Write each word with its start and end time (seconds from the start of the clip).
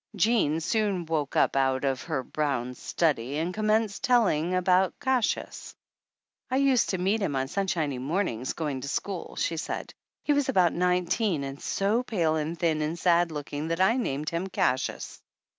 Jean 0.15 0.59
soon 0.59 1.05
woke 1.05 1.35
up 1.35 1.55
out 1.55 1.85
of 1.85 2.01
her 2.01 2.23
brown 2.23 2.73
study 2.73 3.37
and 3.37 3.53
commenced 3.53 4.03
telling 4.03 4.55
about 4.55 4.99
Cassius. 4.99 5.75
"I 6.49 6.55
used 6.57 6.89
to 6.89 6.97
meet 6.97 7.21
him 7.21 7.35
on 7.35 7.47
sunshiny 7.47 7.99
mornings 7.99 8.53
go 8.53 8.67
ing 8.67 8.81
to 8.81 8.87
school," 8.87 9.35
she 9.35 9.57
said. 9.57 9.93
"He 10.23 10.33
was 10.33 10.49
about 10.49 10.73
nine 10.73 11.05
teen 11.05 11.43
and 11.43 11.61
so 11.61 12.01
pale 12.01 12.35
and 12.35 12.57
thin 12.57 12.81
and 12.81 12.97
sad 12.97 13.31
looking 13.31 13.67
that 13.67 13.79
I 13.79 13.95
named 13.97 14.31
him 14.31 14.47
'Cassius.' 14.47 15.21